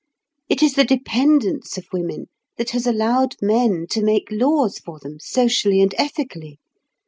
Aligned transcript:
It 0.49 0.63
is 0.63 0.73
the 0.73 0.83
dependence 0.83 1.77
of 1.77 1.85
women 1.93 2.25
that 2.57 2.71
has 2.71 2.87
allowed 2.87 3.35
men 3.39 3.85
to 3.91 4.01
make 4.03 4.29
laws 4.31 4.79
for 4.79 4.97
them, 4.97 5.19
socially 5.19 5.79
and 5.79 5.93
ethically. 5.95 6.57